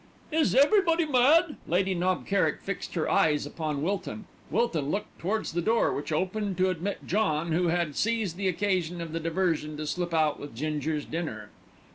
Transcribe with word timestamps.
"Is 0.31 0.55
everybody 0.55 1.05
mad?" 1.05 1.57
Lady 1.67 1.93
Knob 1.93 2.25
Kerrick 2.25 2.59
fixed 2.63 2.95
her 2.95 3.07
eyes 3.07 3.45
upon 3.45 3.83
Wilton. 3.83 4.25
Wilton 4.49 4.89
looked 4.89 5.19
towards 5.19 5.53
the 5.53 5.61
door, 5.61 5.93
which 5.93 6.11
opened 6.11 6.57
to 6.57 6.71
admit 6.71 7.05
John, 7.05 7.51
who 7.51 7.67
had 7.67 7.95
seized 7.95 8.35
the 8.35 8.47
occasion 8.47 8.99
of 8.99 9.11
the 9.11 9.19
diversion 9.19 9.77
to 9.77 9.85
slip 9.85 10.11
out 10.11 10.39
with 10.39 10.55
Ginger's 10.55 11.05
dinner. 11.05 11.51